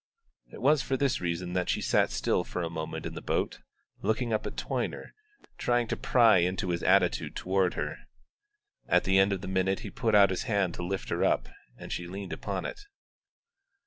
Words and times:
It 0.51 0.63
was 0.63 0.81
for 0.81 0.97
this 0.97 1.21
reason 1.21 1.53
that 1.53 1.69
she 1.69 1.79
sat 1.79 2.09
still 2.09 2.43
for 2.43 2.63
a 2.63 2.71
minute 2.71 3.05
in 3.05 3.13
the 3.13 3.21
boat, 3.21 3.59
looking 4.01 4.33
up 4.33 4.47
at 4.47 4.55
Toyner, 4.57 5.13
trying 5.59 5.85
to 5.89 5.95
pry 5.95 6.37
into 6.39 6.69
his 6.71 6.81
attitude 6.81 7.35
toward 7.35 7.75
her. 7.75 7.97
At 8.87 9.03
the 9.03 9.19
end 9.19 9.31
of 9.31 9.41
the 9.41 9.47
minute 9.47 9.81
he 9.81 9.91
put 9.91 10.15
out 10.15 10.31
his 10.31 10.41
hand 10.49 10.73
to 10.73 10.83
lift 10.83 11.09
her 11.09 11.23
up, 11.23 11.49
and 11.77 11.93
she 11.93 12.07
leaned 12.07 12.33
upon 12.33 12.65
it. 12.65 12.79